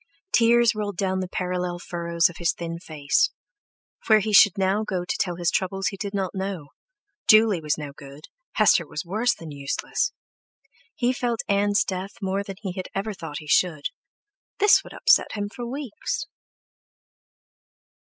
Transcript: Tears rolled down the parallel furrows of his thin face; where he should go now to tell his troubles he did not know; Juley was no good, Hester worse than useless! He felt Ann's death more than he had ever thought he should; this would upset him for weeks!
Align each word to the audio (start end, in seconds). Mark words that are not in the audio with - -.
Tears 0.31 0.73
rolled 0.73 0.97
down 0.97 1.19
the 1.19 1.27
parallel 1.29 1.77
furrows 1.77 2.27
of 2.27 2.37
his 2.37 2.53
thin 2.53 2.79
face; 2.79 3.29
where 4.07 4.17
he 4.17 4.33
should 4.33 4.55
go 4.55 4.59
now 4.65 4.83
to 4.83 5.17
tell 5.19 5.35
his 5.35 5.51
troubles 5.51 5.89
he 5.89 5.95
did 5.97 6.11
not 6.11 6.33
know; 6.33 6.69
Juley 7.27 7.61
was 7.61 7.77
no 7.77 7.91
good, 7.95 8.21
Hester 8.53 8.85
worse 9.05 9.35
than 9.35 9.51
useless! 9.51 10.11
He 10.95 11.13
felt 11.13 11.41
Ann's 11.47 11.83
death 11.83 12.13
more 12.19 12.41
than 12.43 12.55
he 12.63 12.71
had 12.71 12.87
ever 12.95 13.13
thought 13.13 13.37
he 13.37 13.47
should; 13.47 13.89
this 14.57 14.83
would 14.83 14.91
upset 14.93 15.33
him 15.33 15.49
for 15.53 15.67
weeks! 15.69 16.25